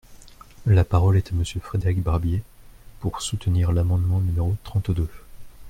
[0.65, 2.41] La parole est à Monsieur Frédéric Barbier,
[3.01, 5.07] pour soutenir l’amendement numéro trente-deux.